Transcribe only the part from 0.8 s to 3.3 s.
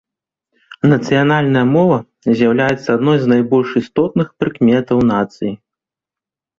Нацыянальная мова з'яўляецца адной